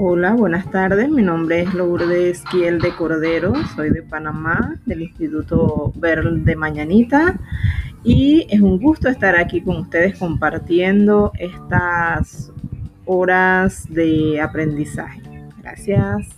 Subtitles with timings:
[0.00, 1.10] Hola, buenas tardes.
[1.10, 3.52] Mi nombre es Lourdes Kiel de Cordero.
[3.74, 7.36] Soy de Panamá, del Instituto Ver de Mañanita.
[8.04, 12.52] Y es un gusto estar aquí con ustedes compartiendo estas
[13.06, 15.20] horas de aprendizaje.
[15.62, 16.28] Gracias.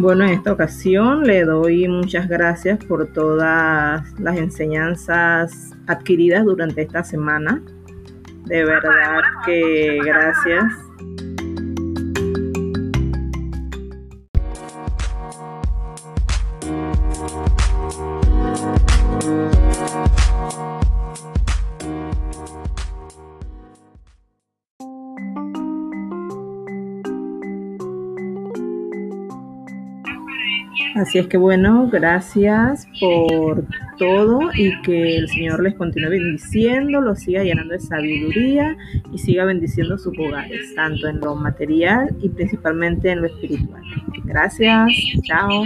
[0.00, 7.02] Bueno, en esta ocasión le doy muchas gracias por todas las enseñanzas adquiridas durante esta
[7.02, 7.60] semana.
[8.44, 10.72] De verdad que gracias.
[30.98, 33.64] Así es que bueno, gracias por
[33.98, 38.76] todo y que el Señor les continúe bendiciendo, los siga llenando de sabiduría
[39.12, 43.82] y siga bendiciendo sus hogares, tanto en lo material y principalmente en lo espiritual.
[44.24, 44.88] Gracias,
[45.22, 45.62] chao.